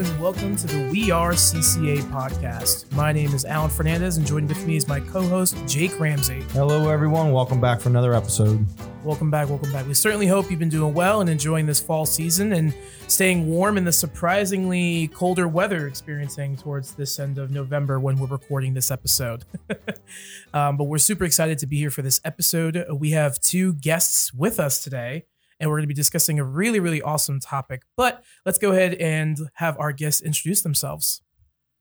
[0.00, 2.90] and welcome to the We Are CCA podcast.
[2.92, 6.40] My name is Alan Fernandez, and joining with me is my co host, Jake Ramsey.
[6.52, 7.32] Hello, everyone.
[7.32, 8.64] Welcome back for another episode.
[9.04, 9.86] Welcome back, welcome back.
[9.86, 12.74] We certainly hope you've been doing well and enjoying this fall season and
[13.08, 18.26] staying warm in the surprisingly colder weather experiencing towards this end of November when we're
[18.26, 19.44] recording this episode.
[20.54, 22.86] um, but we're super excited to be here for this episode.
[22.90, 25.26] We have two guests with us today
[25.60, 27.82] and we're going to be discussing a really, really awesome topic.
[27.96, 31.22] But let's go ahead and have our guests introduce themselves.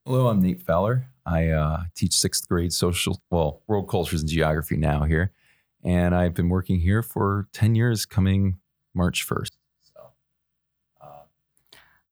[0.05, 1.07] Hello, I'm Nate Fowler.
[1.25, 5.31] I uh, teach sixth grade social, well, world cultures and geography now here.
[5.83, 8.57] And I've been working here for 10 years coming
[8.93, 9.51] March 1st.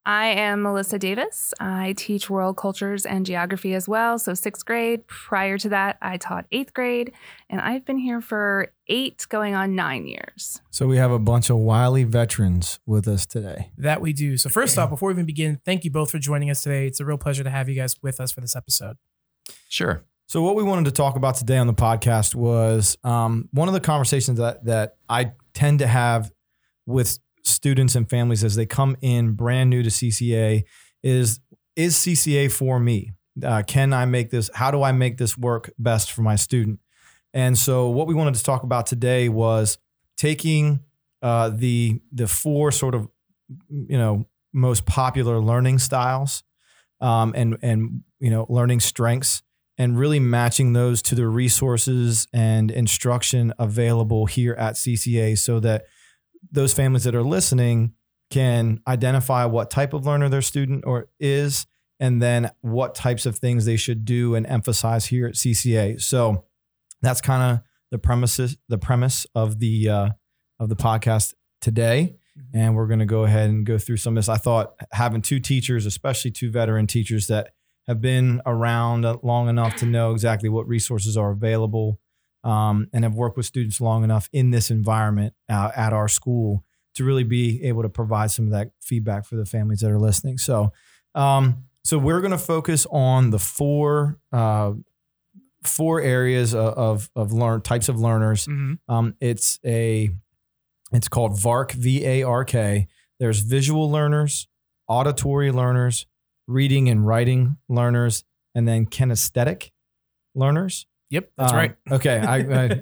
[0.08, 1.54] I am Melissa Davis.
[1.60, 4.18] I teach world cultures and geography as well.
[4.18, 5.06] So, sixth grade.
[5.06, 7.12] Prior to that, I taught eighth grade,
[7.50, 10.62] and I've been here for eight, going on nine years.
[10.72, 13.70] So, we have a bunch of wily veterans with us today.
[13.78, 14.38] That we do.
[14.38, 16.88] So, first off, before we even begin, thank you both for joining us today.
[16.88, 18.96] It's a real pleasure to have you guys with us for this episode.
[19.68, 20.06] Sure.
[20.28, 23.74] So, what we wanted to talk about today on the podcast was um, one of
[23.74, 26.32] the conversations that, that I tend to have
[26.86, 30.64] with students and families as they come in brand new to CCA
[31.04, 31.40] is
[31.76, 33.12] is CCA for me?
[33.44, 34.50] Uh, can I make this?
[34.54, 36.80] How do I make this work best for my student?
[37.34, 39.78] And so, what we wanted to talk about today was
[40.18, 40.80] taking
[41.22, 43.08] uh, the the four sort of
[43.70, 46.44] you know most popular learning styles
[47.00, 49.44] um, and and you know learning strengths
[49.78, 55.86] and really matching those to the resources and instruction available here at CCA so that
[56.52, 57.94] those families that are listening
[58.30, 61.66] can identify what type of learner their student or is
[62.00, 66.02] and then what types of things they should do and emphasize here at CCA.
[66.02, 66.46] So
[67.02, 70.10] that's kind of the premises the premise of the uh,
[70.60, 72.16] of the podcast today.
[72.38, 72.58] Mm-hmm.
[72.58, 74.30] And we're going to go ahead and go through some of this.
[74.30, 77.54] I thought having two teachers, especially two veteran teachers that
[77.88, 82.00] have been around long enough to know exactly what resources are available
[82.48, 86.64] um, and have worked with students long enough in this environment uh, at our school
[86.96, 90.00] to really be able to provide some of that feedback for the families that are
[90.00, 90.38] listening.
[90.38, 90.72] So,
[91.14, 94.74] um, so we're going to focus on the four uh,
[95.64, 98.48] four areas of of learn types of learners.
[98.48, 98.94] Mm-hmm.
[98.94, 100.10] Um, it's a
[100.94, 102.88] it's called VARK V A R K.
[103.20, 104.48] There's visual learners,
[104.88, 106.06] auditory learners,
[106.48, 108.24] reading and writing learners,
[108.56, 109.72] and then kinesthetic
[110.34, 110.88] learners.
[111.10, 111.76] Yep, that's um, right.
[111.92, 112.82] okay, I, I,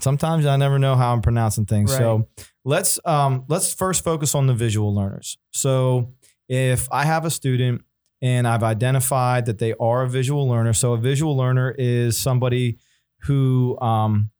[0.00, 1.92] sometimes I never know how I'm pronouncing things.
[1.92, 1.98] Right.
[1.98, 2.28] So
[2.64, 5.38] let's um, let's first focus on the visual learners.
[5.52, 6.14] So
[6.48, 7.82] if I have a student
[8.20, 12.78] and I've identified that they are a visual learner, so a visual learner is somebody
[13.22, 14.30] who um,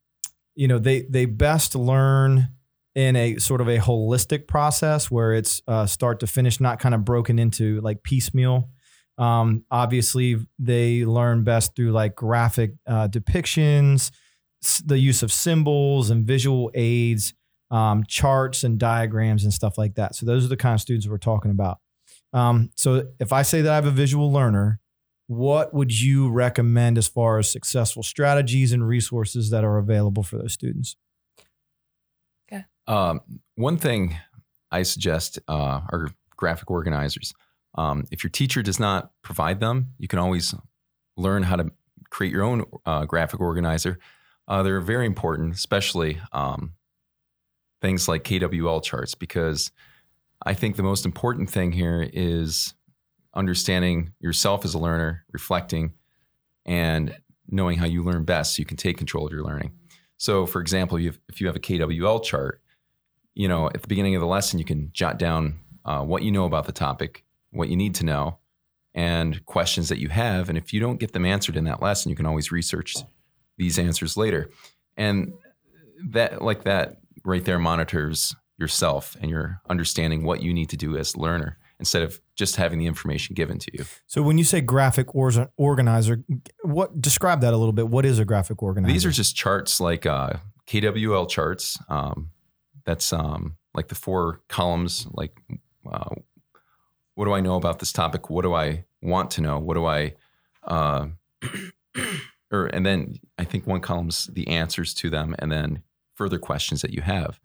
[0.55, 2.49] you know they they best learn
[2.95, 6.95] in a sort of a holistic process where it's uh, start to finish, not kind
[6.95, 8.69] of broken into like piecemeal
[9.19, 14.11] um, obviously, they learn best through like graphic uh, depictions,
[14.85, 17.35] the use of symbols and visual aids,
[17.71, 20.15] um, charts and diagrams and stuff like that.
[20.15, 21.79] So those are the kind of students we're talking about.
[22.33, 24.81] Um, so if I say that I have a visual learner,
[25.27, 30.37] what would you recommend as far as successful strategies and resources that are available for
[30.37, 30.97] those students?
[32.53, 32.65] Okay.
[32.87, 33.21] Um,
[33.55, 34.17] one thing
[34.71, 37.33] I suggest uh, are graphic organizers.
[37.75, 40.55] Um, if your teacher does not provide them, you can always
[41.17, 41.71] learn how to
[42.11, 43.99] create your own uh, graphic organizer.
[44.47, 46.75] Uh, they're very important, especially um,
[47.81, 49.73] things like KWL charts, because
[50.45, 52.75] I think the most important thing here is
[53.35, 55.95] understanding yourself as a learner, reflecting,
[56.67, 57.17] and
[57.49, 59.73] knowing how you learn best so you can take control of your learning.
[60.17, 62.61] So, for example, if you have a KWL chart,
[63.35, 66.31] you know, at the beginning of the lesson, you can jot down uh, what you
[66.31, 67.25] know about the topic,
[67.55, 68.39] what you need to know
[68.95, 70.49] and questions that you have.
[70.49, 72.95] And if you don't get them answered in that lesson, you can always research
[73.56, 74.51] these answers later.
[74.97, 75.33] And
[76.11, 80.97] that, like that, right there monitors yourself and your understanding what you need to do
[80.97, 83.85] as a learner instead of just having the information given to you.
[84.07, 86.25] So when you say graphic or- organizer,
[86.62, 87.89] what describe that a little bit?
[87.89, 88.93] What is a graphic organizer?
[88.93, 90.35] These are just charts like uh,
[90.69, 91.79] KWL charts.
[91.89, 92.31] Um,
[92.85, 95.37] that's um, like the four columns, like
[95.91, 96.15] uh,
[97.14, 98.31] what do I know about this topic?
[98.31, 99.58] What do I want to know?
[99.58, 100.14] What do I,
[100.64, 101.06] uh,
[102.52, 105.82] or and then I think one column's the answers to them, and then
[106.14, 107.40] further questions that you have,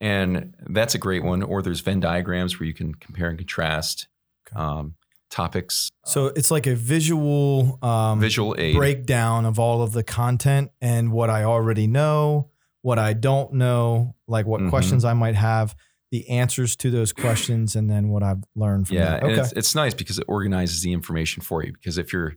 [0.00, 1.42] and that's a great one.
[1.42, 4.08] Or there's Venn diagrams where you can compare and contrast.
[4.54, 4.96] Um,
[5.30, 5.90] topics.
[6.04, 8.76] So it's like a visual um, visual aid.
[8.76, 12.50] breakdown of all of the content and what I already know,
[12.82, 14.68] what I don't know, like what mm-hmm.
[14.68, 15.74] questions I might have
[16.12, 19.22] the answers to those questions and then what I've learned from yeah, that.
[19.24, 19.40] and Okay.
[19.40, 21.72] it's, it's nice because it organizes the information for you.
[21.72, 22.36] Because if you're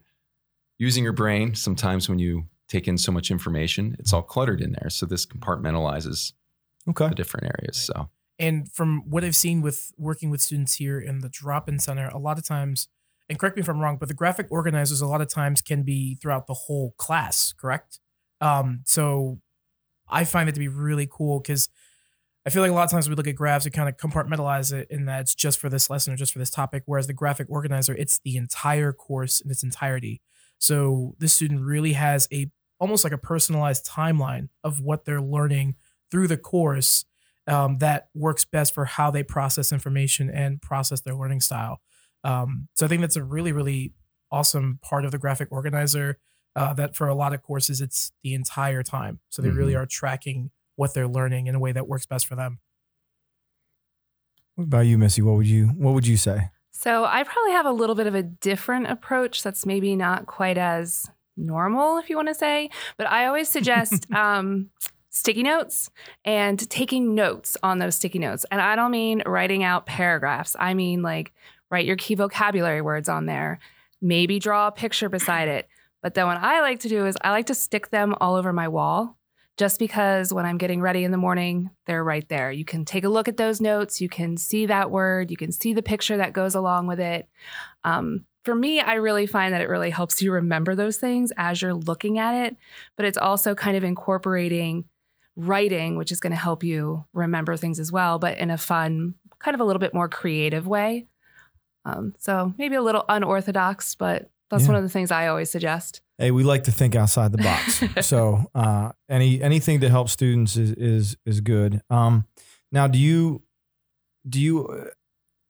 [0.80, 4.72] using your brain, sometimes when you take in so much information, it's all cluttered in
[4.72, 4.90] there.
[4.90, 6.34] So this compartmentalizes
[6.90, 7.10] Okay.
[7.10, 7.78] the different areas.
[7.78, 11.78] So And from what I've seen with working with students here in the drop in
[11.80, 12.88] center, a lot of times,
[13.28, 15.84] and correct me if I'm wrong, but the graphic organizers a lot of times can
[15.84, 18.00] be throughout the whole class, correct?
[18.40, 19.40] Um, so
[20.08, 21.68] I find it to be really cool because
[22.46, 24.72] I feel like a lot of times we look at graphs, we kind of compartmentalize
[24.72, 26.84] it in that it's just for this lesson or just for this topic.
[26.86, 30.22] Whereas the graphic organizer, it's the entire course in its entirety.
[30.60, 35.76] So this student really has a almost like a personalized timeline of what they're learning
[36.12, 37.06] through the course
[37.48, 41.82] um, that works best for how they process information and process their learning style.
[42.24, 43.94] Um, so I think that's a really, really
[44.32, 46.20] awesome part of the graphic organizer.
[46.58, 49.20] Uh, that for a lot of courses, it's the entire time.
[49.30, 52.36] So they really are tracking what they're learning in a way that works best for
[52.36, 52.60] them.
[54.56, 55.22] What about you, Missy?
[55.22, 56.50] What would you What would you say?
[56.72, 60.58] So I probably have a little bit of a different approach that's maybe not quite
[60.58, 62.70] as normal, if you want to say.
[62.98, 64.70] But I always suggest um,
[65.10, 65.90] sticky notes
[66.24, 68.46] and taking notes on those sticky notes.
[68.52, 70.56] And I don't mean writing out paragraphs.
[70.60, 71.34] I mean like
[71.72, 73.60] write your key vocabulary words on there.
[74.02, 75.68] Maybe draw a picture beside it.
[76.02, 78.54] But then what I like to do is I like to stick them all over
[78.54, 79.18] my wall
[79.58, 82.52] just because when I'm getting ready in the morning, they're right there.
[82.52, 84.02] You can take a look at those notes.
[84.02, 85.32] You can see that word.
[85.32, 87.30] You can see the picture that goes along with it.
[87.84, 91.62] Um, for me, I really find that it really helps you remember those things as
[91.62, 92.58] you're looking at it,
[92.96, 94.86] but it's also kind of incorporating
[95.38, 99.16] writing, which is going to help you remember things as well, but in a fun,
[99.40, 101.08] kind of a little bit more creative way.
[101.86, 104.70] Um, so maybe a little unorthodox, but that's Yeah.
[104.70, 106.02] one of the things I always suggest.
[106.18, 107.84] Hey, we like to think outside the box.
[108.08, 111.82] so uh, any anything to help students is is is good.
[111.90, 112.26] Um,
[112.72, 113.44] now, do you
[114.28, 114.90] do you uh,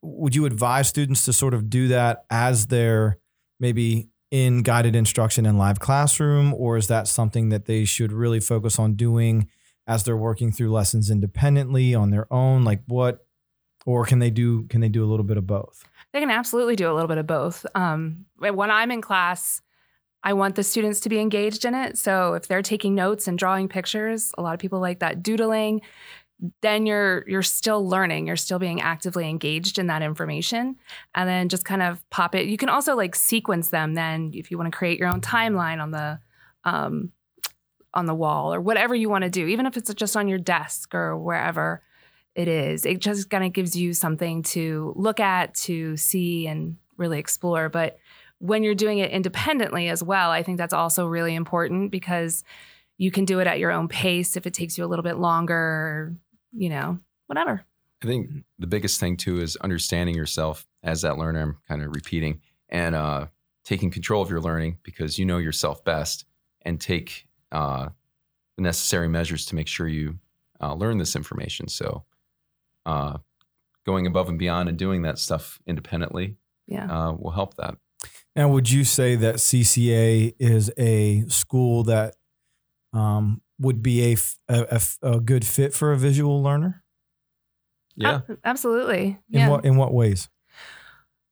[0.02, 3.20] would you advise students to sort of do that as they're
[3.60, 8.40] maybe in guided instruction in live classroom, or is that something that they should really
[8.40, 9.48] focus on doing
[9.88, 12.64] as they're working through lessons independently on their own?
[12.64, 13.26] Like what,
[13.86, 15.84] or can they do can they do a little bit of both?
[16.12, 17.66] They can absolutely do a little bit of both.
[17.76, 19.62] Um, when I'm in class,
[20.26, 21.98] I want the students to be engaged in it.
[21.98, 25.82] So if they're taking notes and drawing pictures, a lot of people like that doodling.
[26.62, 28.28] Then you're you're still learning.
[28.28, 30.76] You're still being actively engaged in that information,
[31.14, 32.48] and then just kind of pop it.
[32.48, 33.94] You can also like sequence them.
[33.94, 36.20] Then if you want to create your own timeline on the
[36.66, 37.14] um,
[37.94, 40.40] on the wall or whatever you want to do, even if it's just on your
[40.40, 41.82] desk or wherever
[42.36, 42.86] it is.
[42.86, 47.70] It just kind of gives you something to look at, to see, and really explore.
[47.70, 47.98] But
[48.40, 52.44] when you're doing it independently as well, I think that's also really important because
[52.98, 55.18] you can do it at your own pace if it takes you a little bit
[55.18, 56.16] longer,
[56.54, 57.66] you know, whatever.
[58.04, 58.30] I think
[58.60, 61.42] the biggest thing too is understanding yourself as that learner.
[61.42, 63.28] I'm kind of repeating and uh,
[63.64, 66.26] taking control of your learning because you know yourself best
[66.62, 67.90] and take uh,
[68.58, 70.20] the necessary measures to make sure you
[70.62, 71.68] uh, learn this information.
[71.68, 72.04] So,
[72.86, 73.18] uh,
[73.86, 76.86] going above and beyond and doing that stuff independently Yeah.
[76.90, 77.78] uh, will help that.
[78.36, 82.16] Now, would you say that CCA is a school that
[82.94, 84.18] um, would be
[84.50, 86.84] a a good fit for a visual learner?
[87.96, 88.22] Yeah.
[88.30, 89.20] Ab- absolutely.
[89.32, 89.50] In yeah.
[89.50, 90.30] what in what ways?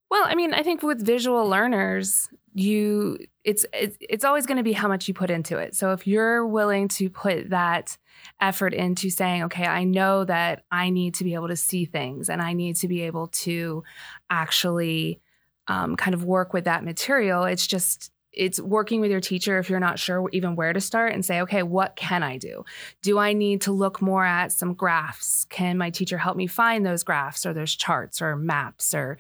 [0.10, 4.64] Well, I mean, I think with visual learners, you it's it's, it's always going to
[4.64, 5.76] be how much you put into it.
[5.76, 7.98] So if you're willing to put that
[8.40, 12.30] effort into saying, okay, I know that I need to be able to see things
[12.30, 13.84] and I need to be able to
[14.30, 15.20] actually
[15.68, 17.44] um, kind of work with that material.
[17.44, 21.14] It's just it's working with your teacher if you're not sure even where to start
[21.14, 22.66] and say, okay, what can I do?
[23.04, 25.46] Do I need to look more at some graphs?
[25.46, 29.18] Can my teacher help me find those graphs or those charts or maps or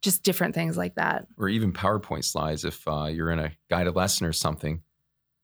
[0.00, 1.26] just different things like that?
[1.36, 4.82] or even PowerPoint slides if uh, you're in a guided lesson or something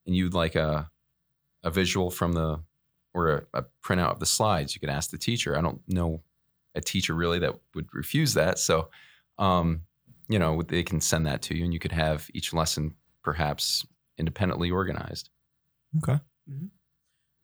[0.06, 0.90] and you'd like a,
[1.62, 2.60] a visual from the
[3.12, 5.58] or a, a printout of the slides, you could ask the teacher.
[5.58, 6.22] I don't know
[6.74, 8.58] a teacher really that would refuse that.
[8.58, 8.90] So,
[9.38, 9.82] um,
[10.30, 13.84] you know, they can send that to you and you could have each lesson perhaps
[14.16, 15.28] independently organized.
[15.98, 16.20] Okay.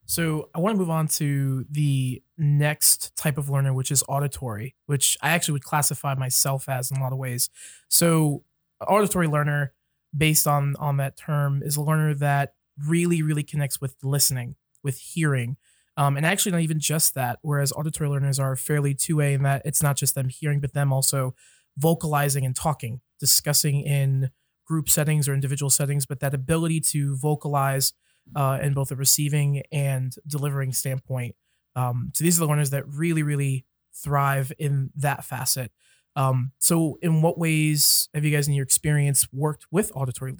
[0.07, 4.77] So I want to move on to the next type of learner, which is auditory,
[4.87, 7.51] which I actually would classify myself as in a lot of ways.
[7.89, 8.45] So
[8.87, 9.73] auditory learner,
[10.17, 12.55] based on on that term, is a learner that
[12.87, 15.57] really, really connects with listening, with hearing.
[15.97, 19.63] Um, and actually not even just that, whereas auditory learners are fairly two-way in that
[19.65, 21.35] it's not just them hearing, but them also
[21.77, 24.31] vocalizing and talking, discussing in
[24.67, 27.93] group settings or individual settings, but that ability to vocalize
[28.35, 31.35] uh, in both the receiving and delivering standpoint.
[31.77, 33.65] Um, so these are the learners that really, really
[33.95, 35.71] thrive in that facet.
[36.17, 40.35] Um, so, in what ways have you guys, in your experience, worked with auditory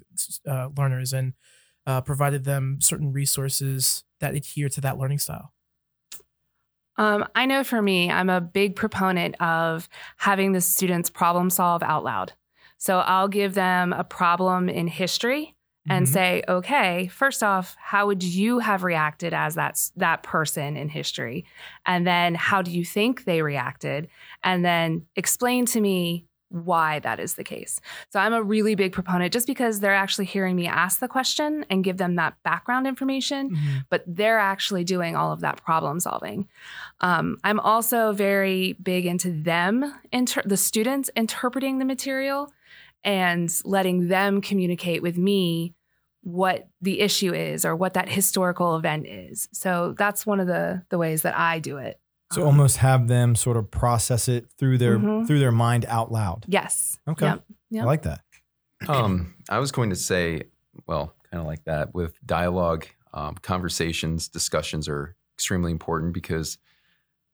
[0.47, 1.33] uh, learners and
[1.85, 5.53] uh, provided them certain resources that adhere to that learning style?
[6.97, 9.87] Um, I know for me, I'm a big proponent of
[10.17, 12.33] having the students problem solve out loud.
[12.77, 15.55] So I'll give them a problem in history
[15.89, 16.09] and Mhm.
[16.09, 21.45] say, okay, first off, how would you have reacted as that that person in history?
[21.85, 24.09] And then how do you think they reacted?
[24.43, 27.81] And then explain to me why that is the case.
[28.09, 31.65] So I'm a really big proponent just because they're actually hearing me ask the question
[31.69, 33.85] and give them that background information Mhm.
[33.89, 36.47] but they're actually doing all of that problem solving.
[37.01, 42.51] Um, I'm also very big into them, inter- the students interpreting the material
[43.03, 45.73] and letting them communicate with me
[46.21, 49.47] what the issue is or what that historical event is.
[49.53, 51.99] So that's one of the the ways that I do it.
[52.33, 55.25] So Um, almost have them sort of process it through their Mhm.
[55.27, 56.45] through their mind out loud.
[56.47, 56.99] yes.
[57.07, 57.25] Okay.
[57.25, 57.45] Yep.
[57.69, 57.83] Yep.
[57.83, 58.21] I like that.
[58.87, 60.43] Um, I was going to say,
[60.87, 66.57] well, kind of like that with dialogue, um, conversations, discussions are extremely important because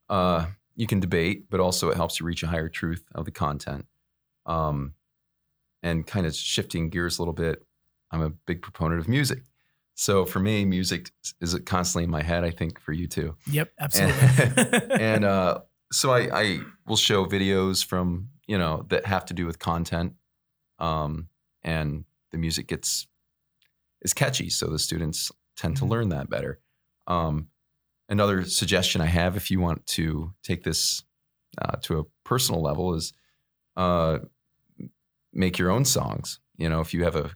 [0.10, 0.46] uh,
[0.76, 3.88] you can debate, but also it helps you reach a higher truth of the content.
[4.46, 4.94] Um,
[5.82, 7.66] and kind of shifting gears a little bit,
[8.12, 9.40] I'm a big proponent of music.
[9.96, 12.44] So for me, music is constantly in my head.
[12.44, 13.36] I think for you too.
[13.52, 14.96] Yep, absolutely.
[15.00, 15.60] and uh,
[15.92, 20.14] so I, I will show videos from you know that have to do with content,
[20.80, 21.28] um,
[21.64, 23.08] and the music gets
[24.02, 25.90] is catchy, so the students tend to Mhm.
[25.90, 26.60] learn that better.
[27.08, 27.50] Um,
[28.10, 31.04] another suggestion I have, if you want to take this
[31.62, 33.14] uh, to a personal level, is
[33.78, 34.20] uh,
[35.32, 36.40] make your own songs.
[36.58, 37.32] You know, if you have a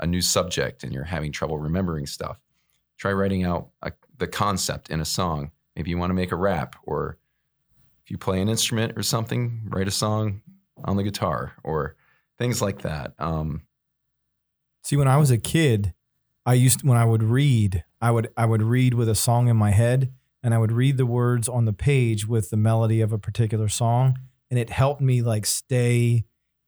[0.00, 2.38] a new subject and you're having trouble remembering stuff,
[2.96, 5.50] try writing out a, the concept in a song.
[5.76, 7.18] Maybe you want to make a rap, or
[8.04, 10.42] if you play an instrument or something, write a song
[10.84, 11.96] on the guitar, or
[12.38, 13.12] things like that.
[13.18, 13.62] Um,
[14.84, 15.92] See, when I was a kid,
[16.46, 19.56] I used when I would read, I would I would read with a song in
[19.56, 20.12] my head,
[20.42, 23.68] and I would read the words on the page with the melody of a particular
[23.68, 24.18] song,
[24.50, 26.24] and it helped me like stay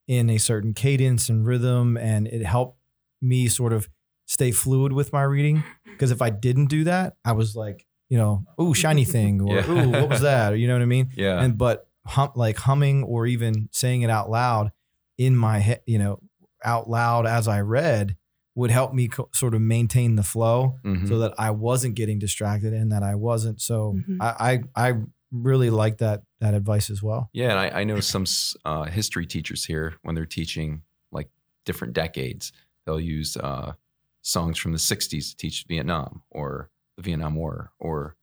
[0.07, 2.80] in a certain cadence and rhythm, and it helped
[3.23, 3.89] me sort of
[4.27, 5.63] stay fluid with my reading.
[6.01, 9.57] Because if I didn't do that, I was like, you know, ooh, shiny thing, or
[9.57, 9.69] Yeah.
[9.71, 11.11] ooh, what was that, or you know what I mean?
[11.15, 14.73] yeah, and but hum, like humming or even saying it out loud
[15.19, 16.21] in my head, you know,
[16.65, 18.17] out loud as I read
[18.55, 21.07] would help me co- sort of maintain the flow Mhm.
[21.07, 23.61] so that I wasn't getting distracted and that I wasn't.
[23.61, 24.17] So Mhm.
[24.21, 24.95] I, I I
[25.31, 27.29] really like that that advice as well.
[27.35, 28.25] Yeah, and I, I know some
[28.65, 30.81] uh, history teachers here when they're teaching
[31.13, 31.29] like
[31.67, 32.53] different decades,
[32.91, 33.75] they'll use uh,
[34.23, 38.17] songs from the '60s to teach Vietnam or the Vietnam War or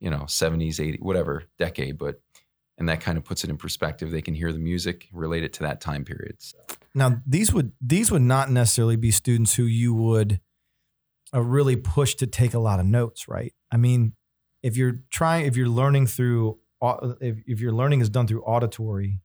[0.00, 1.98] you know '70s, '80s, whatever decade.
[1.98, 2.20] But
[2.78, 4.10] and that kind of puts it in perspective.
[4.10, 6.36] They can hear the music, relate it to that time period.
[6.38, 6.58] So,
[6.94, 10.40] Now these would these would not necessarily be students who you would
[11.34, 13.52] uh, really push to take a lot of notes, right?
[13.72, 14.14] I mean,
[14.62, 16.58] if you're trying, if you're learning through,
[17.20, 19.20] if, if your learning is done through auditory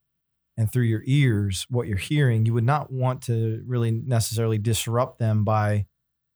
[0.59, 5.17] and through your ears, what you're hearing, you would not want to really necessarily disrupt
[5.17, 5.87] them by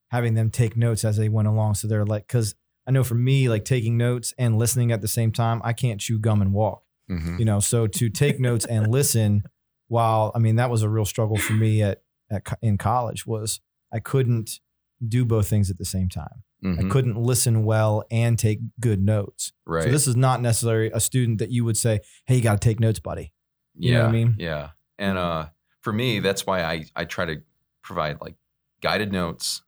[0.09, 1.75] having them take notes as they went along.
[1.75, 2.55] So they're like, because
[2.87, 5.99] I know for me, like taking notes and listening at the same time, I can't
[5.99, 7.37] chew gum and walk mhm.
[7.37, 9.43] you know so to take notes and listen
[9.89, 12.01] while i mean that was a real struggle for me at,
[12.31, 13.59] at in college was
[13.93, 14.59] i couldn't
[15.05, 16.89] do both things at the same time i Mhm.
[16.89, 19.83] couldn't listen well and take good notes right.
[19.83, 22.65] so this is not necessarily a student that you would say hey you got to
[22.69, 23.32] take notes buddy
[23.77, 24.35] you yeah, know what I mean?
[24.37, 24.69] Yeah.
[24.99, 25.47] And uh,
[25.81, 27.41] for me, that's why I, I try to
[27.81, 28.35] provide like
[28.81, 29.61] guided notes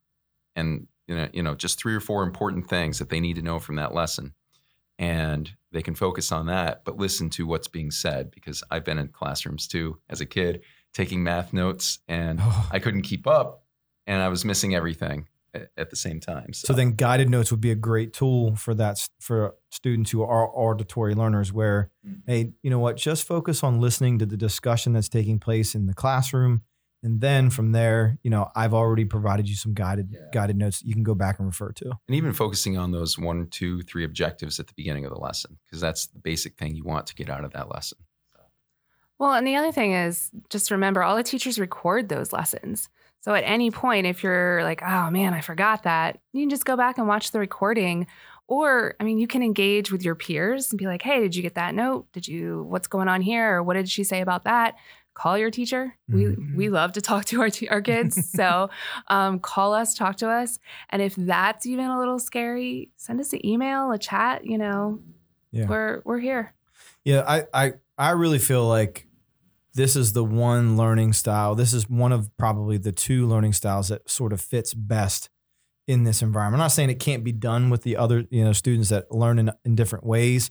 [0.54, 3.42] and you know, you know, just three or four important things that they need to
[3.42, 4.34] know from that lesson.
[4.98, 8.98] And they can focus on that, but listen to what's being said because I've been
[8.98, 10.62] in classrooms too as a kid
[10.94, 12.68] taking math notes and Oh.
[12.72, 13.64] I couldn't keep up
[14.06, 16.52] and I was missing everything at, at the same time.
[16.52, 20.48] so then guided notes would be a great tool for that for students who are
[20.54, 22.22] auditory learners where Mhm.
[22.26, 25.86] hey you know what just focus on listening to the discussion that's taking place in
[25.86, 26.62] the classroom
[27.02, 30.20] and then from there you know i've already provided you some guided Yeah.
[30.32, 33.18] guided notes that you can go back and refer to and even focusing on those
[33.18, 36.74] one, two, three objectives at the beginning of the lesson because that's the basic thing
[36.74, 37.98] you want to get out of that lesson.
[39.18, 42.88] Well, and the other thing is just remember all the teachers record those lessons.
[43.20, 46.64] So at any point, if you're like, oh man, I forgot that, you can just
[46.64, 48.06] go back and watch the recording.
[48.48, 51.42] Or, I mean, you can engage with your peers and be like, hey, did you
[51.42, 52.06] get that note?
[52.12, 53.56] Did you, what's going on here?
[53.56, 54.76] Or what did she say about that?
[55.14, 55.96] Call your teacher.
[56.08, 56.14] Mhm.
[56.52, 58.30] We, we love to talk to our, t- our kids.
[58.32, 58.70] so
[59.08, 60.60] um, call us, talk to us.
[60.90, 65.00] And if that's even a little scary, send us an email, a chat, you know,
[65.50, 65.66] Yeah.
[65.66, 66.54] we're, we're here.
[67.04, 69.05] Yeah, I, I I really feel like
[69.76, 71.54] this is the one learning style.
[71.54, 75.28] This is one of probably the two learning styles that sort of fits best
[75.86, 76.60] in this environment.
[76.60, 79.38] I'm not saying it can't be done with the other, you know, students that learn
[79.38, 80.50] in, in different ways,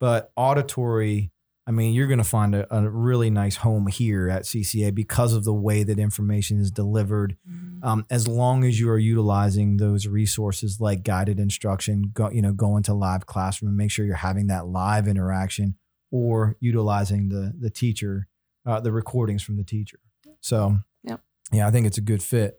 [0.00, 1.30] but auditory,
[1.66, 5.34] I mean, you're going to find a, a, really nice home here at CCA because
[5.34, 7.36] of the way that information is delivered.
[7.48, 7.86] Mm-hmm.
[7.86, 12.52] Um, as long as you are utilizing those resources like guided instruction, go, you know,
[12.52, 15.76] go into live classroom and make sure you're having that live interaction
[16.10, 18.28] or utilizing the the teacher,
[18.66, 19.98] uh, the recordings from the teacher.
[20.40, 21.20] So, yep.
[21.52, 22.58] yeah, I think it's a good fit.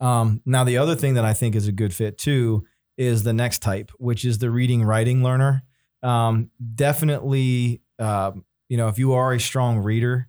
[0.00, 2.64] Um, now, the other thing that I think is a good fit too
[2.96, 5.62] is the next type, which is the reading writing learner.
[6.02, 8.32] Um, definitely, uh,
[8.68, 10.28] you know, if you are a strong reader,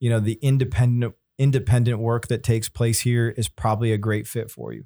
[0.00, 4.50] you know, the independent independent work that takes place here is probably a great fit
[4.50, 4.84] for you.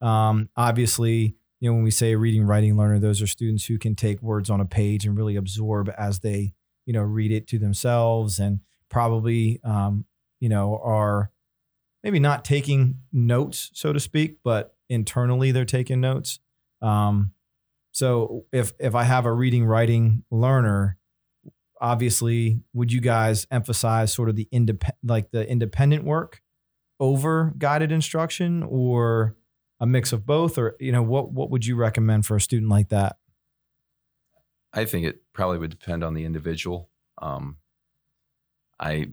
[0.00, 3.78] Um, obviously, you know, when we say a reading writing learner, those are students who
[3.78, 6.54] can take words on a page and really absorb as they,
[6.86, 10.04] you know, read it to themselves and probably, um,
[10.40, 11.30] you know, are
[12.02, 16.40] maybe not taking notes, so to speak, but internally they're taking notes.
[16.82, 17.32] Um,
[17.92, 20.98] so if if I have a reading writing learner,
[21.80, 26.42] obviously, would you guys emphasize sort of the independent, like the independent work
[26.98, 29.36] over guided instruction, or
[29.80, 32.70] a mix of both, or you know, what what would you recommend for a student
[32.70, 33.16] like that?
[34.72, 36.90] I think it probably would depend on the individual.
[37.20, 37.56] Um,
[38.80, 39.10] I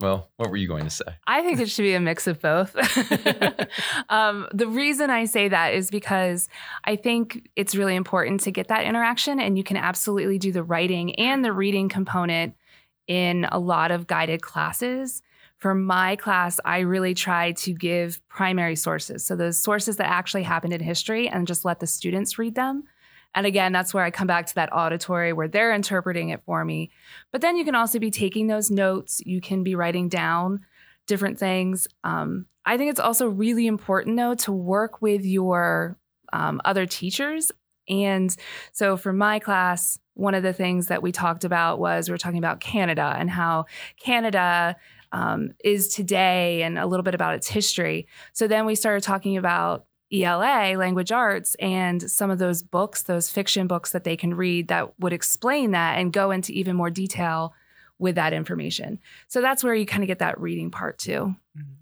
[0.00, 1.04] well, what were you going to say?
[1.26, 2.74] I think it should be a mix of both.
[4.08, 6.48] um, the reason I say that is because
[6.84, 10.62] I think it's really important to get that interaction, and you can absolutely do the
[10.62, 12.54] writing and the reading component
[13.08, 15.20] in a lot of guided classes.
[15.58, 19.26] For my class, I really try to give primary sources.
[19.26, 22.84] So, those sources that actually happened in history, and just let the students read them.
[23.34, 26.64] And again, that's where I come back to that auditory where they're interpreting it for
[26.64, 26.90] me.
[27.32, 30.60] But then you can also be taking those notes, you can be writing down
[31.06, 31.86] different things.
[32.04, 35.98] Um, I think it's also really important, though, to work with your
[36.32, 37.50] um, other teachers.
[37.88, 38.34] And
[38.72, 42.18] so for my class, one of the things that we talked about was we are
[42.18, 43.64] talking about Canada and how
[43.98, 44.76] Canada
[45.12, 48.06] um, is today and a little bit about its history.
[48.32, 53.30] So then we started talking about ELA, language arts, and some of those books, those
[53.30, 56.90] fiction books that they can read that would explain that and go into even more
[56.90, 57.54] detail
[57.98, 58.98] with that information.
[59.28, 61.34] So that's where you kind of get that reading part too.
[61.56, 61.74] Mm-hmm.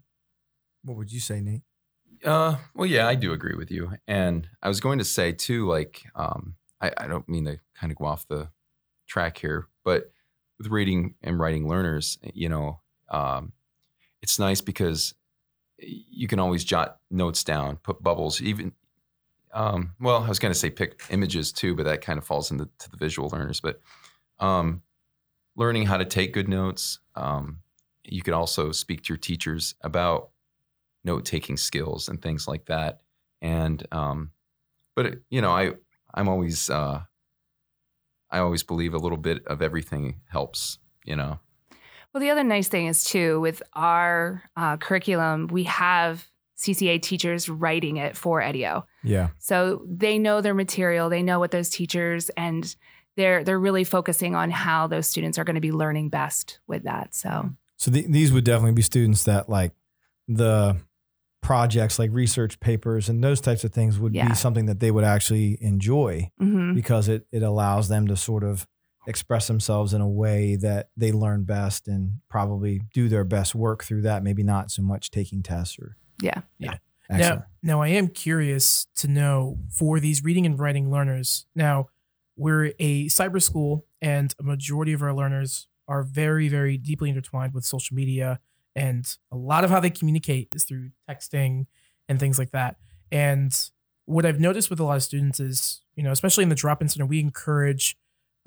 [0.85, 1.63] What would you say, Nate?
[2.25, 3.93] Uh, well, yeah, I do agree with you.
[4.07, 7.91] And I was going to say too, like, um, I, I don't mean to kind
[7.91, 8.49] of go off the
[9.07, 10.11] track here, but
[10.59, 13.53] with reading and writing learners, you know, um,
[14.21, 15.15] it's nice because
[15.79, 18.73] you can always jot notes down, put bubbles, even.
[19.53, 22.51] Um, well, I was going to say pick images too, but that kind of falls
[22.51, 23.61] into the visual learners.
[23.61, 23.81] But
[24.39, 24.83] um,
[25.57, 27.01] learning how to take good notes.
[27.15, 27.61] Um,
[28.05, 30.31] you could also speak to your teachers about
[31.05, 33.01] note taking skills and things like that.
[33.41, 34.33] And um,
[34.97, 35.73] but you know, I
[36.15, 37.03] I'm always uh,
[38.31, 40.79] I always believe a little bit of everything helps.
[41.05, 41.41] You know.
[42.13, 46.27] Well, the other nice thing is too with our uh, curriculum, we have
[46.59, 48.85] CCA teachers writing it for Edio.
[49.05, 49.29] Yeah.
[49.39, 52.75] So they know their material, they know what those teachers and
[53.17, 56.85] they're they're really focusing on how those students are going to be learning best with
[56.85, 57.15] that.
[57.15, 59.73] So So the, these would definitely be students that like
[60.27, 60.77] the
[61.41, 64.29] projects like research papers and those types of things would yeah.
[64.29, 66.75] be something that they would actually enjoy mm-hmm.
[66.75, 68.67] because it it allows them to sort of
[69.09, 73.83] express themselves in a way that they learn best and probably do their best work
[73.83, 74.23] through that.
[74.23, 76.75] Maybe not so much taking tests or yeah, yeah.
[77.11, 81.47] Now, now I am curious to know for these reading and writing learners.
[81.55, 81.89] Now,
[82.37, 87.55] we're a cyber school, and a majority of our learners are very, very deeply intertwined
[87.55, 88.41] with social media,
[88.77, 91.65] and a lot of how they communicate is through texting
[92.09, 92.77] and things like that.
[93.11, 93.53] And
[94.05, 96.89] what I've noticed with a lot of students is, you know, especially in the drop-in
[96.89, 97.97] center, we encourage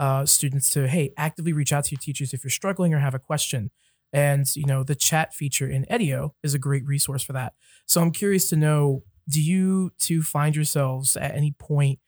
[0.01, 3.13] uh, students to hey actively reach out to your teachers if you're struggling or have
[3.13, 3.69] a question.
[4.11, 7.53] And you know the chat feature in Edio is a great resource for that.
[7.85, 11.99] So i'm curious to know do you two find yourselves at any point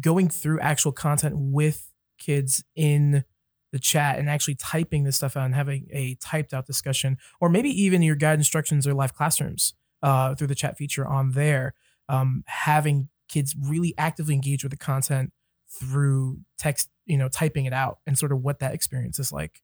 [0.00, 3.24] going through actual content with kids in
[3.72, 7.18] the chat and actually typing this stuff out and having a typed out discussion?
[7.42, 11.32] Or maybe even your guide instructions or live classrooms uh, through the chat feature on
[11.32, 11.74] there
[12.08, 15.32] um, having kids really actively engage with the content
[15.80, 19.62] through text, you know, typing it out and sort of what that experience is like.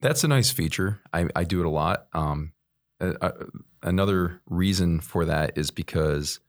[0.00, 1.00] That's a nice feature.
[1.12, 2.06] I, I do it a lot.
[2.12, 2.52] Um,
[3.82, 6.40] another reason for that is because,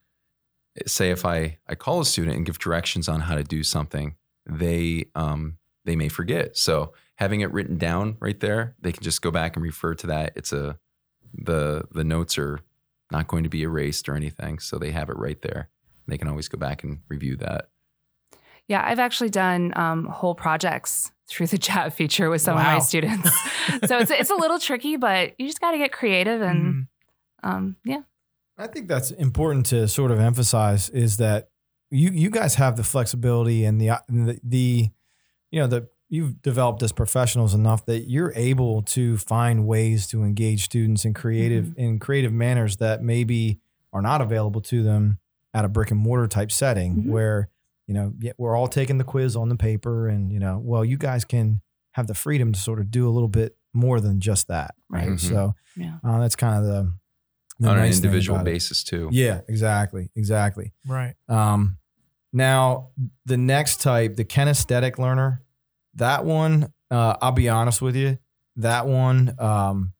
[0.85, 4.15] say, if I, I call a student and give directions on how to do something,
[4.45, 6.57] they um, they may forget.
[6.57, 10.07] So having it written down right there, they can just go back and refer to
[10.07, 10.33] that.
[10.35, 10.77] It's a
[11.33, 12.59] the the notes are
[13.11, 15.69] not going to be erased or anything, so they have it right there.
[16.07, 17.69] They can always go back and review that.
[18.67, 22.79] Yeah, I've actually done um, whole projects through the chat feature with some of my
[22.79, 23.29] students.
[23.85, 26.87] so it's it's a little tricky, but you just got to get creative and Mhm.
[27.43, 28.01] um, yeah.
[28.57, 31.49] I think that's important to sort of emphasize is that
[31.91, 34.89] you you guys have the flexibility and the the, the
[35.51, 40.23] you know the you've developed as professionals enough that you're able to find ways to
[40.23, 43.59] engage students in creative in creative manners that maybe
[43.93, 45.19] are not available to them
[45.53, 47.05] at a brick and mortar type setting Mhm.
[47.07, 47.49] where
[47.87, 50.83] you know yeah, we're all taking the quiz on the paper and you know well
[50.85, 51.61] you guys can
[51.93, 55.07] have the freedom to sort of do a little bit more than just that right,
[55.09, 55.17] Right.
[55.17, 55.19] Mhm.
[55.19, 55.97] so Yeah.
[56.03, 56.93] uh, that's kind of the,
[57.59, 58.51] the on nice an individual about it.
[58.53, 59.09] basis too.
[59.11, 60.73] Yeah, exactly, exactly.
[60.87, 61.15] Right.
[61.27, 61.77] Um,
[62.33, 62.89] now
[63.25, 65.43] the next type, the kinesthetic learner,
[65.95, 68.17] that one, uh, I'll be honest with you,
[68.57, 69.93] that one um,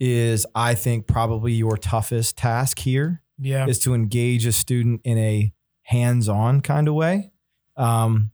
[0.00, 3.66] is, I think, probably your toughest task here Yeah.
[3.66, 5.52] is to engage a student in a
[5.92, 7.30] hands-on kind of way.
[7.76, 8.30] Um,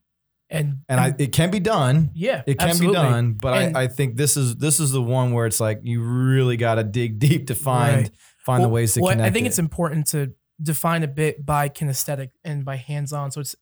[0.51, 2.11] And and I, it can be done.
[2.15, 2.97] yeah, It can absolutely.
[2.99, 5.61] be done, but And- I, I think this is this is the one where it's
[5.61, 8.11] like you really got to dig deep to find Right.
[8.47, 9.29] find the ways to well, connect.
[9.29, 9.49] I think it.
[9.51, 13.31] it's important to define a bit by kinesthetic and by hands-on.
[13.31, 13.55] So it's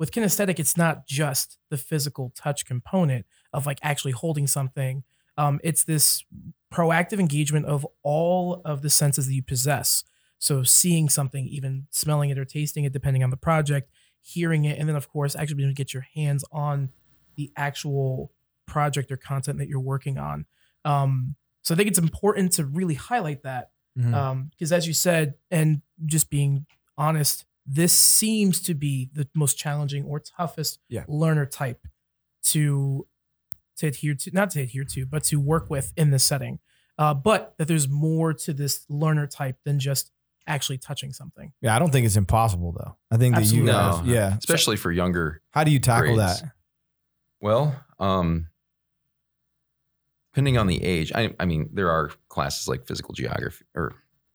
[0.00, 5.04] with kinesthetic, it's not just the physical touch component of like actually holding something.
[5.38, 6.24] Um, it's this
[6.74, 10.02] proactive engagement of all of the senses that you possess.
[10.42, 14.76] So seeing something, even smelling it or tasting it, depending on the project, hearing it,
[14.76, 16.90] and then of course actually being able to get your hands on
[17.36, 18.32] the actual
[18.66, 20.46] project or content that you're working on.
[20.84, 25.82] Um, so I think it's important to really highlight that because as you said, and
[26.06, 26.66] just being
[26.98, 31.04] honest, this seems to be the most challenging or toughest Yeah.
[31.06, 31.86] learner type
[32.50, 33.06] to
[33.76, 36.58] to adhere to, not to adhere to, but to work with in this setting.
[36.98, 40.10] Uh, but that there's more to this learner type than just
[40.46, 41.52] actually touching something.
[41.60, 42.96] Yeah, I don't think it's impossible though.
[43.10, 43.70] I think that Absolutely.
[43.70, 43.98] you No.
[43.98, 44.36] guys, yeah.
[44.38, 46.40] especially for younger How do you tackle grades.
[46.42, 46.52] that?
[47.40, 48.48] Well, um,
[50.32, 53.92] depending on the age, I, I mean, there are classes like physical geography or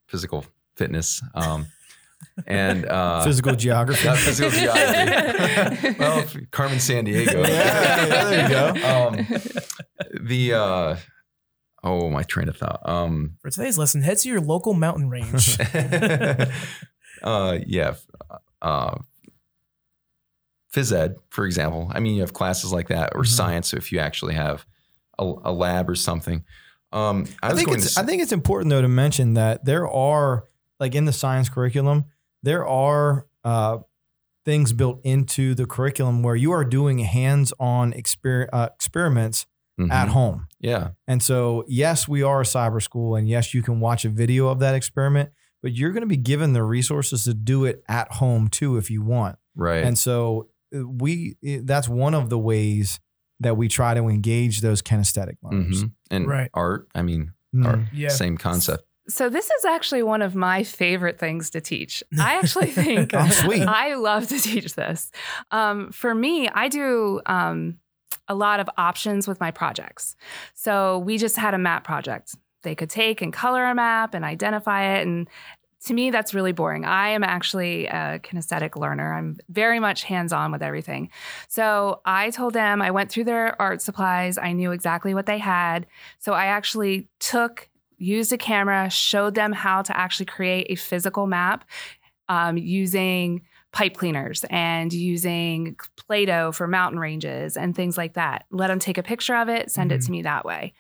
[0.08, 1.68] physical fitness, um,
[2.48, 4.08] and uh, Physical geography.
[4.08, 5.96] not physical geography.
[6.00, 7.48] well, Carmen Sandiego.
[7.48, 8.50] Yeah, yeah, there you
[8.82, 8.88] go.
[8.88, 10.96] Um, the uh,
[11.88, 12.82] oh, my train of thought.
[12.88, 15.58] Um, For today's lesson, head to your local mountain range.
[17.24, 17.96] uh, yeah.
[18.62, 18.98] Uh,
[20.74, 21.92] phys ed, for example.
[21.94, 23.28] I mean, you have classes like that, or Mhm.
[23.28, 23.74] science.
[23.74, 24.66] If you actually have
[25.20, 26.44] a, a lab or something.
[26.92, 28.00] Um, I, I, think it's to.
[28.02, 30.46] I think it's important though to mention that there are
[30.80, 32.06] like in the science curriculum,
[32.44, 33.80] there are uh,
[34.46, 39.46] things built into the curriculum where you are doing hands-on exper- uh, experiments
[39.80, 39.92] Mhm.
[39.92, 40.48] at home.
[40.60, 40.90] Yeah.
[41.08, 44.48] And so, yes, we are a cyber school, and yes, you can watch a video
[44.48, 45.30] of that experiment,
[45.62, 48.90] but you're going to be given the resources to do it at home too if
[48.90, 49.38] you want.
[49.56, 49.84] Right.
[49.84, 53.00] And so, uh, we that's one of the ways
[53.40, 55.84] that we try to engage those kinesthetic learners.
[55.84, 55.92] Mhm.
[56.10, 56.50] And Right.
[56.56, 56.88] art.
[56.96, 57.66] I mean, Mhm.
[57.66, 57.80] art.
[57.94, 58.10] Yeah.
[58.10, 58.84] Same concept.
[59.10, 62.04] So this is actually one of my favorite things to teach.
[62.20, 63.62] I actually think Oh, sweet.
[63.62, 65.12] I love to teach this.
[65.52, 67.78] Um, for me, I do um,
[68.28, 70.16] a lot of options with my projects.
[70.54, 72.36] So we just had a map project.
[72.64, 75.08] They could take and color a map and identify it.
[75.08, 75.30] And
[75.86, 76.86] to me, that's really boring.
[76.86, 79.14] I am actually a kinesthetic learner.
[79.14, 81.10] I'm very much hands on with everything.
[81.48, 84.38] So I told them, I went through their art supplies.
[84.38, 85.86] I knew exactly what they had.
[86.20, 91.28] So I actually took, used a camera, showed them how to actually create a physical
[91.28, 91.64] map
[92.28, 98.46] um, using pipe cleaners and using Play Doh for mountain ranges and things like that.
[98.50, 100.74] Let them take a picture of it, send it to me that way.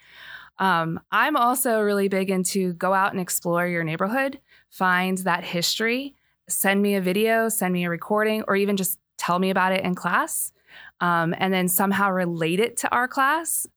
[0.59, 6.15] Um, I'm also really big into go out and explore your neighborhood, find that history,
[6.49, 9.83] send me a video, send me a recording, or even just tell me about it
[9.83, 10.51] in class,
[10.99, 13.67] um, and then somehow relate it to our class.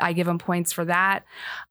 [0.00, 1.24] I give them points for that.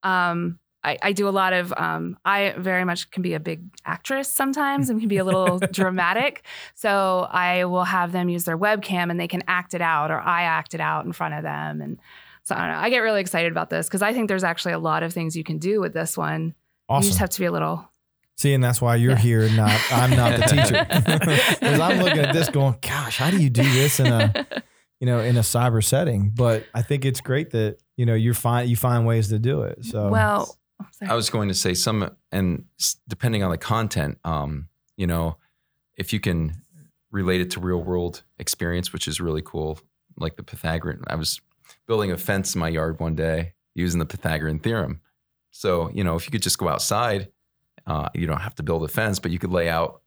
[0.03, 3.61] Um, I, I do a lot of, um, I very much can be a big
[3.85, 6.43] actress sometimes and can be a little dramatic.
[6.75, 10.19] So I will have them use their webcam and they can act it out or
[10.19, 11.81] I act it out in front of them.
[11.81, 11.99] And
[12.43, 12.79] so I don't know.
[12.79, 15.37] I get really excited about this because I think there's actually a lot of things
[15.37, 16.53] you can do with this one.
[16.89, 17.03] awesome.
[17.05, 17.89] You just have to be a little.
[18.35, 19.17] See, and that's why you're Yeah.
[19.19, 20.85] here, not I'm not the teacher.
[21.59, 24.45] Because I'm looking at this going, gosh, how do you do this in a
[24.99, 26.31] you know in a cyber setting?
[26.35, 29.61] But I think it's great that you know you find you find ways to do
[29.61, 29.85] it.
[29.85, 31.11] So well, oh, sorry.
[31.11, 32.65] I was going to say some, and
[33.07, 34.67] depending on the content, um,
[34.97, 35.37] you know,
[35.95, 36.63] if you can
[37.11, 39.79] relate it to real world experience, which is really cool,
[40.17, 41.03] like the Pythagorean.
[41.07, 41.39] I was
[41.87, 44.99] building a fence in my yard one day using the Pythagorean theorem.
[45.51, 47.29] So you know, if you could just go outside,
[47.85, 50.01] uh, you don't have to build a fence, but you could lay out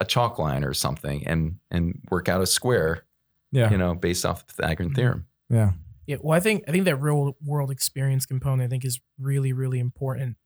[0.00, 3.04] a chalk line or something and and work out a square.
[3.50, 3.70] Yeah.
[3.70, 5.26] You know, based off the Pythagorean theorem.
[5.50, 5.72] Yeah.
[6.06, 9.52] Yeah, well, I think I think that real world experience component I think is really
[9.52, 10.36] really important.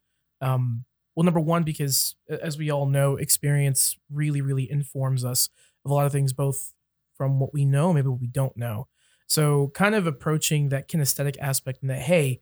[0.40, 5.48] Um, well, number one, because as we all know, experience really really informs us
[5.84, 6.72] of a lot of things, both
[7.14, 8.86] from what we know, maybe what we don't know.
[9.26, 12.40] So, kind of approaching that kinesthetic aspect, and that hey,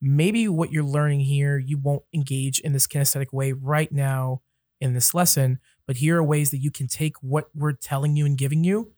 [0.00, 4.42] maybe what you're learning here, you won't engage in this kinesthetic way right now
[4.80, 8.26] in this lesson, but here are ways that you can take what we're telling you
[8.26, 8.92] and giving you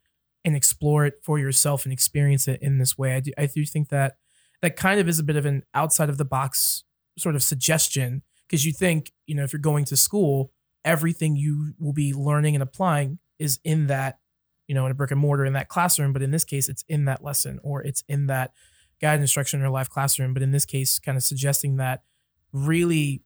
[0.48, 3.14] and explore it for yourself and experience it in this way.
[3.14, 4.16] I do, I do think that
[4.62, 6.84] that kind of is a bit of an outside of the box
[7.18, 10.50] sort of suggestion because you think, you know, if you're going to school,
[10.84, 14.18] everything you will be learning and applying is in that,
[14.66, 16.14] you know, in a brick and mortar in that classroom.
[16.14, 18.52] But in this case, it's in that lesson or it's in that
[19.02, 20.32] guided instruction or live classroom.
[20.32, 22.02] But in this case, kind of suggesting that
[22.52, 23.22] really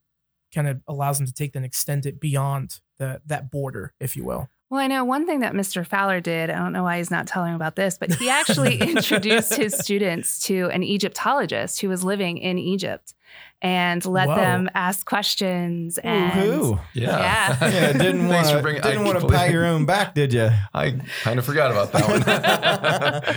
[0.53, 4.25] kind of allows them to take and extend it beyond the that border, if you
[4.25, 4.49] will.
[4.73, 5.87] Well, I know one thing that Mr.
[5.87, 6.49] Fowler did.
[6.49, 10.39] I don't know why he's not telling about this, but he actually introduced his students
[10.47, 13.13] to an Egyptologist who was living in Egypt
[13.61, 14.35] and let Whoa.
[14.37, 16.81] them ask questions and Woohoo.
[16.95, 17.59] Yeah.
[17.61, 20.15] Yeah, didn't want Thanks for to bringing- didn't I want to pat your own back,
[20.15, 20.49] did you?
[20.73, 23.37] I kind of forgot about that one.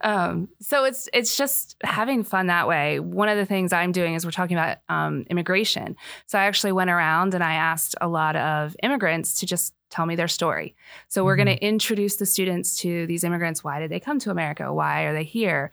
[0.00, 3.00] Um, so it's it's just having fun that way.
[3.00, 5.96] One of the things I'm doing is we're talking about um, immigration.
[6.26, 10.06] So I actually went around and I asked a lot of immigrants to just tell
[10.06, 10.74] me their story.
[11.08, 13.62] So we're going to introduce the students to these immigrants.
[13.62, 14.72] Why did they come to America?
[14.72, 15.70] Why are they here?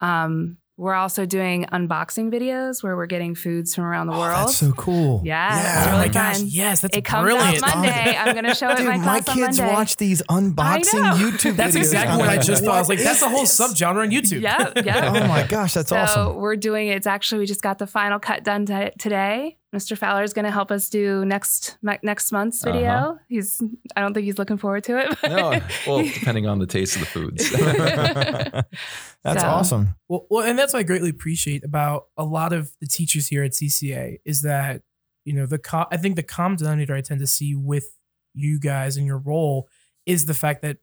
[0.00, 4.48] Um, we're also doing unboxing videos where we're getting foods from around the Oh, world.
[4.48, 5.20] that's so cool.
[5.22, 6.46] Yeah, it's oh really my gosh, fun.
[6.48, 7.62] yes, that's it comes brilliant.
[7.62, 8.16] out Monday.
[8.16, 9.74] I'm going to show it Dude, in my my, class on kids Monday.
[9.74, 11.14] watch these unboxing know.
[11.16, 11.80] YouTube That's videos.
[11.80, 12.76] exactly what I just thought.
[12.76, 13.60] I was like, that's a whole this?
[13.60, 14.40] subgenre on YouTube.
[14.40, 15.12] Yeah, yeah.
[15.22, 16.32] Oh my gosh, that's so awesome.
[16.32, 16.96] So we're doing it.
[16.96, 19.58] It's actually we just got the final cut done t- today.
[19.74, 19.96] Mr.
[19.96, 22.88] Fowler is going to help us do next next month's video.
[22.90, 23.14] Uh-huh.
[23.28, 23.62] He's
[23.94, 25.16] I don't think he's looking forward to it.
[25.22, 27.50] No, well, depending on the taste of the foods.
[29.24, 29.94] that's So- awesome.
[30.08, 33.44] Well, well, and that's what I greatly appreciate about a lot of the teachers here
[33.44, 34.82] at CCA is that
[35.24, 37.90] you know the co- I think the common denominator I tend to see with
[38.34, 39.68] you guys and your role
[40.06, 40.78] is the fact that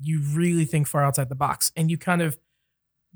[0.00, 2.38] you really think far outside the box and you kind of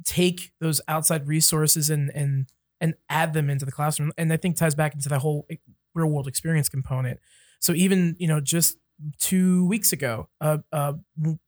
[0.04, 2.46] take those outside resources and and
[2.84, 5.46] and add them into the classroom and I think ties back into that whole
[5.94, 7.18] real world experience component.
[7.60, 8.76] So even you know just
[9.18, 10.94] two weeks ago, a, a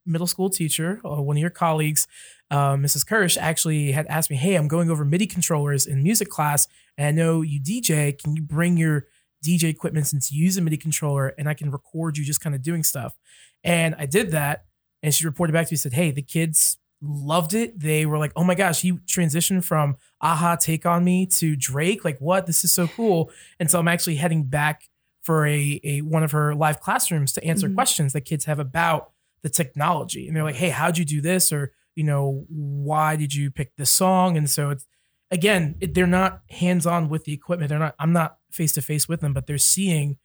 [0.07, 2.09] middle school teacher, uh, one of your colleagues,
[2.51, 3.07] uh, Mrs.
[3.07, 7.07] Kirsch, actually had asked me, "Hey, I'm going over MIDI controllers in music class, and
[7.07, 8.19] I know you DJ.
[8.19, 9.05] Can you bring your
[9.45, 12.55] DJ equipment since you use a MIDI controller, and I can record you just kind
[12.55, 13.15] of doing stuff?"
[13.63, 14.65] And I did that,
[15.03, 17.79] and she reported back to me said, "Hey, the kids." Loved it.
[17.79, 22.05] They were like, "Oh my gosh, he transitioned from a-ha Take on Me to Drake.
[22.05, 22.47] Like, what?
[22.47, 24.89] This is so cool." And so I'm actually heading back
[25.23, 27.75] for a, a one of her live classrooms to answer Mhm.
[27.75, 29.11] questions that kids have about
[29.43, 30.27] the technology.
[30.27, 31.53] And they're like, hey, how'd you do this?
[31.53, 34.37] Or, you know, why did you pick this song?
[34.37, 34.87] And so it's
[35.33, 37.69] again, it, they're not hands-on with the equipment.
[37.69, 40.17] They're not, I'm not face-to-face with them, but they're seeing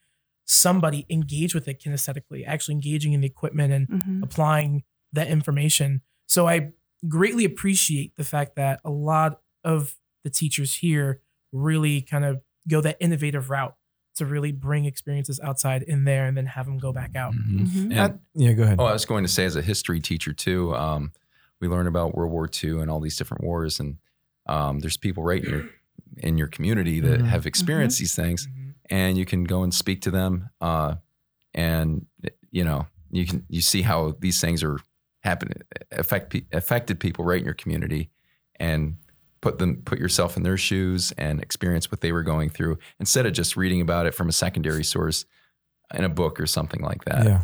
[0.46, 4.24] somebody engage with it kinesthetically, actually engaging in the equipment and Mhm.
[4.24, 6.02] applying that information.
[6.32, 6.72] So I
[7.10, 11.20] greatly appreciate the fact that a lot of the teachers here
[11.52, 12.40] really kind of
[12.70, 13.76] go that innovative route
[14.16, 17.34] to really bring experiences outside in there and then have them go back out.
[17.34, 17.60] Mhm.
[17.68, 17.94] Mhm.
[17.98, 18.78] And- yeah, go ahead.
[18.80, 21.12] Oh, I was going to say, as a history teacher too, um,
[21.60, 23.98] we learn about World War II and all these different wars, and
[24.46, 25.70] um, there's people right in your
[26.18, 27.26] in your community that Mhm.
[27.26, 28.48] have experienced these things,
[28.90, 30.96] and you can go and speak to them, uh,
[31.54, 32.06] and
[32.52, 34.78] you know you can you see how these things are
[35.24, 38.10] happening affect affected people right in your community,
[38.60, 38.98] and
[39.42, 43.26] put them put yourself in their shoes and experience what they were going through instead
[43.26, 45.26] of just reading about it from a secondary source
[45.94, 47.26] in a book or something like that.
[47.26, 47.42] yeah.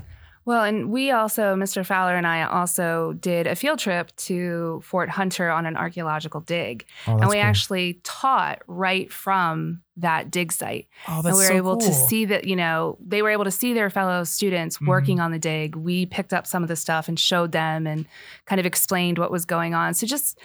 [0.47, 1.85] Well, and we also, Mr.
[1.85, 6.85] Fowler and I also did a field trip to Fort Hunter on an archaeological dig.
[7.05, 7.43] Oh, and we cool.
[7.43, 10.87] actually taught right from that dig site.
[11.09, 13.43] Oh, that's and we were so able to see that, you know, they were able
[13.43, 14.87] to see their fellow students Mhm.
[14.87, 15.75] working on the dig.
[15.75, 18.05] We picked up some of the stuff and showed them and
[18.45, 19.95] kind of explained what was going on.
[19.95, 20.39] So just,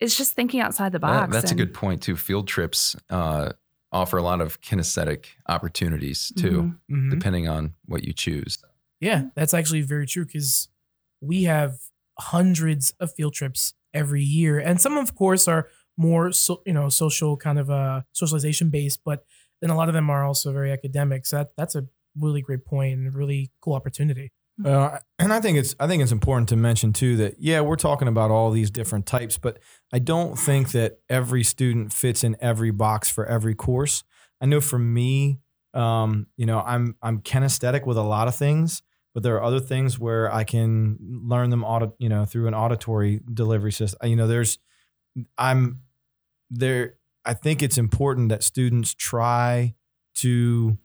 [0.00, 1.32] it's just thinking outside the That- box.
[1.32, 2.16] that's and- a good point too.
[2.16, 3.50] Field trips uh,
[3.92, 6.96] offer a lot of kinesthetic opportunities too, Mhm.
[7.06, 7.10] Mhm.
[7.10, 8.58] depending on what you choose.
[9.00, 10.68] Yeah, that's actually very true because
[11.20, 11.78] we have
[12.18, 16.88] hundreds of field trips every year, and some, of course, are more so, you know
[16.88, 19.24] social kind of uh socialization based, but
[19.60, 21.26] then a lot of them are also very academic.
[21.26, 21.86] So that that's a
[22.18, 24.32] really great point and a really cool opportunity.
[24.64, 27.76] Uh, and I think it's I think it's important to mention too that yeah we're
[27.76, 29.58] talking about all these different types, but
[29.92, 34.04] I don't think that every student fits in every box for every course.
[34.40, 35.38] I know for me,
[35.74, 38.82] um, you know, I'm I'm kinesthetic with a lot of things,
[39.14, 41.64] but there are other things where I can learn them
[41.98, 44.08] you know, through an auditory delivery system.
[44.08, 44.58] You know, there's
[45.36, 45.80] I'm
[46.50, 46.94] there.
[47.24, 49.74] I think it's important that students try
[50.16, 50.78] to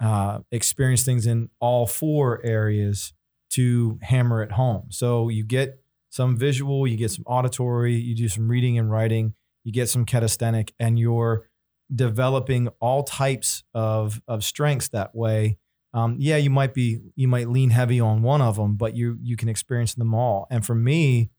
[0.00, 3.12] uh, experience things in all four areas
[3.50, 4.86] to hammer it home.
[4.90, 9.34] So you get some visual, you get some auditory, you do some reading and writing,
[9.64, 11.48] you get some kinesthetic, and you're
[11.94, 15.58] developing all types of of strengths that way.
[15.98, 19.18] Um, yeah, you might be you might lean heavy on one of them, but you
[19.20, 20.46] you can experience them all.
[20.50, 21.30] And for me,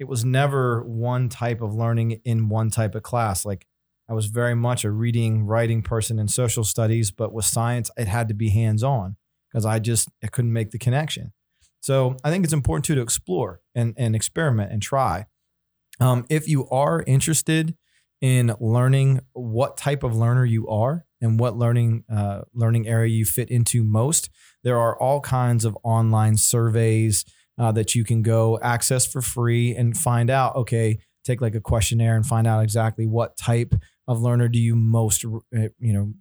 [0.00, 3.44] it was never one type of learning in one type of class.
[3.44, 3.68] Like
[4.08, 8.08] I was very much a reading, writing person in social studies, but with science, it
[8.08, 9.14] had to be hands on
[9.48, 11.32] because I just I couldn't make the connection.
[11.80, 15.26] So I think it's important too to explore and, and experiment and try.
[16.00, 17.76] Um, if you are interested
[18.20, 23.24] in learning what type of learner you are and what learning uh, learning area you
[23.24, 24.30] fit into most,
[24.64, 27.24] there are all kinds of online surveys
[27.58, 30.56] uh, that you can go access for free and find out.
[30.56, 33.74] Okay, take like a questionnaire and find out exactly what type
[34.08, 36.12] of learner do you most uh, you know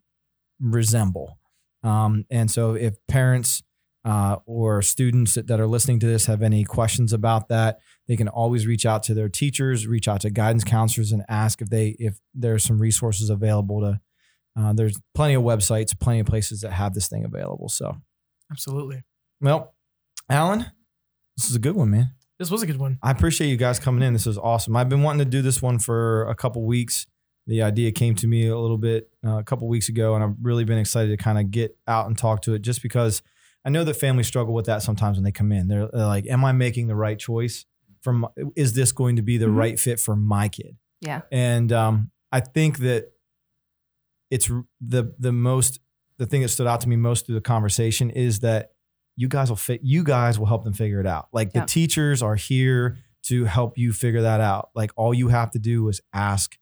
[0.59, 1.39] resemble.
[1.83, 3.63] Um, and so if parents
[4.05, 8.15] uh, or students that, that are listening to this have any questions about that, they
[8.15, 11.69] can always reach out to their teachers, reach out to guidance counselors, and ask if
[11.69, 13.99] they if there's some resources available to.
[14.60, 17.69] Uh, there's plenty of websites, plenty of places that have this thing available.
[17.69, 17.95] So,
[18.52, 19.04] Absolutely.
[19.41, 19.74] well,
[20.30, 20.65] Alan,
[21.38, 22.12] this is a good one, man.
[22.39, 22.98] This was a good one.
[23.04, 24.13] I appreciate you guys coming in.
[24.13, 24.76] This is awesome.
[24.76, 27.06] I've been wanting to do this one for a couple weeks.
[27.48, 30.36] The idea came to me a little bit uh, a couple weeks ago, and I've
[30.41, 33.22] really been excited to kind of get out and talk to it just because
[33.65, 35.67] I know that families struggle with that sometimes when they come in.
[35.67, 37.65] They're, they're like, Am I making the right choice?
[38.02, 39.56] From is this going to be the Mhm.
[39.58, 40.78] right fit for my kid?
[41.02, 41.22] Yeah.
[41.32, 43.12] And um, I think that
[44.29, 44.49] it's
[44.81, 45.79] the the most
[46.17, 48.71] the thing that stood out to me most through the conversation is that
[49.15, 51.27] you guys will fit you guys will help them figure it out.
[51.31, 54.69] Like the teachers are here to help you figure that out.
[54.75, 56.57] Like all you have to do is ask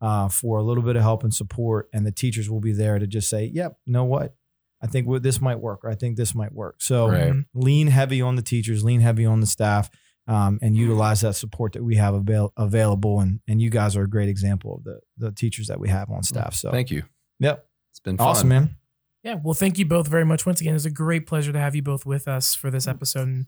[0.00, 2.98] uh, for a little bit of help and support, and the teachers will be there
[2.98, 4.36] to just say, "Yep, you know what?
[4.82, 7.44] I think this might work, or I think this might work." So Right.
[7.54, 9.90] Lean heavy on the teachers, lean heavy on the staff,
[10.28, 13.20] um, and utilize that support that we have avail- available.
[13.20, 16.10] And and you guys are a great example of the the teachers that we have
[16.10, 16.54] on staff.
[16.54, 17.02] So Thank you.
[17.38, 18.26] yep, It's been fun.
[18.28, 18.76] awesome, man.
[19.22, 19.36] Yeah.
[19.42, 20.46] Well, thank you both very much.
[20.46, 23.26] Once again, it's a great pleasure to have you both with us for this episode
[23.28, 23.46] and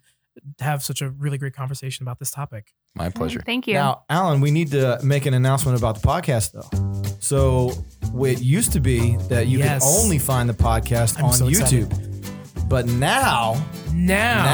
[0.61, 2.73] have such a really great conversation about this topic.
[2.95, 3.41] My pleasure.
[3.45, 3.75] Thank you.
[3.75, 7.19] Now, Alan, we need to make an announcement about the podcast, though.
[7.21, 7.73] So
[8.25, 9.85] it used to be that you Yes.
[9.85, 12.08] could only find the podcast I'm on so YouTube, excited.
[12.69, 13.63] But now.
[13.95, 14.45] Now,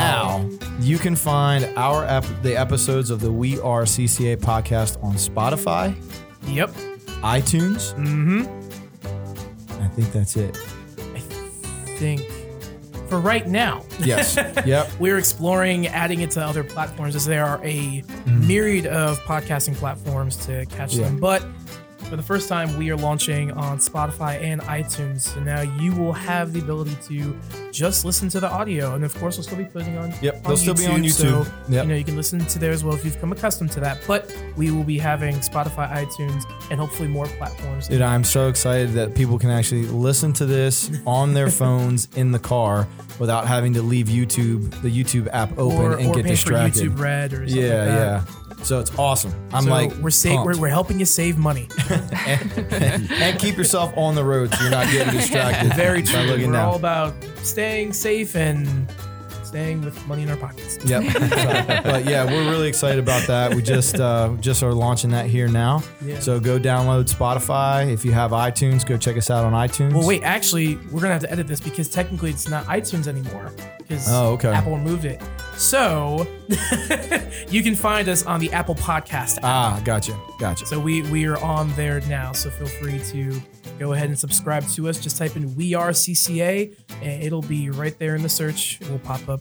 [0.49, 0.51] Now
[0.81, 5.95] you can find our ep- the episodes of the We Are CCA podcast on Spotify,
[6.47, 6.71] Yep.
[7.23, 7.95] iTunes.
[7.95, 9.83] Mm-hmm.
[9.83, 10.57] I think that's it.
[11.15, 11.19] I
[11.99, 12.23] think
[13.09, 14.37] for right now, Yes.
[14.67, 14.91] yep.
[14.99, 18.47] we're exploring adding it to other platforms as there are a Mm.
[18.47, 21.05] myriad of podcasting platforms to catch Yeah.
[21.05, 21.19] them.
[21.19, 21.45] But
[22.05, 25.23] for the first time, we are launching on Spotify and iTunes.
[25.23, 27.37] So now you will have the ability to
[27.73, 28.95] just listen to the audio.
[28.95, 30.35] And of course, we'll still be putting on, Yep.
[30.37, 31.13] on They'll still be on YouTube.
[31.45, 31.85] So, Yep.
[31.85, 33.99] you know, you can listen to there as well if you've come accustomed to that.
[34.07, 37.89] But we will be having Spotify, iTunes, and hopefully more platforms.
[37.89, 42.33] Dude, I'm so excited that people can actually listen to this on their phones in
[42.33, 42.87] the car
[43.19, 46.81] without having to leave YouTube, the YouTube app open or, and or get pay distracted.
[46.93, 48.23] for YouTube Red or yeah, like yeah.
[48.65, 49.33] So it's awesome.
[49.53, 51.69] I'm so like, we're, sa- we're we're helping you save money.
[51.91, 52.53] and,
[53.13, 55.73] and keep yourself on the road so you're not getting distracted.
[55.77, 56.21] Very by true.
[56.23, 56.69] looking We're down.
[56.71, 58.91] all about staying safe and
[59.45, 60.79] staying with money in our pockets.
[60.85, 61.13] Yep.
[61.13, 61.19] So,
[61.85, 63.55] but yeah, we're really excited about that.
[63.55, 65.83] We just uh, just are launching that here now.
[66.05, 66.19] Yeah.
[66.21, 67.93] So go download Spotify.
[67.93, 69.93] If you have iTunes, go check us out on iTunes.
[69.93, 70.23] Well, wait.
[70.25, 74.33] Actually, we're gonna have to edit this because technically it's not iTunes anymore because Oh,
[74.33, 74.49] okay.
[74.49, 75.23] Apple removed it.
[75.57, 76.27] So
[77.51, 79.45] you can find us on the Apple Podcast app.
[79.45, 80.67] Ah, gotcha, gotcha.
[80.67, 82.33] So we we are on there now.
[82.33, 83.41] So feel free to
[83.79, 84.99] go ahead and subscribe to us.
[84.99, 88.81] Just type in "We Are CCA" and it'll be right there in the search.
[88.81, 89.41] It will pop up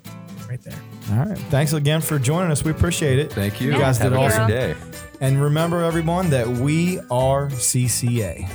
[0.49, 0.79] right there.
[1.11, 1.37] All right.
[1.49, 2.63] Thanks again for joining us.
[2.63, 3.31] We appreciate it.
[3.31, 3.71] Thank you.
[3.73, 4.47] You guys Have did a awesome.
[4.47, 4.75] day.
[5.19, 8.49] And remember, everyone, that we are CCA.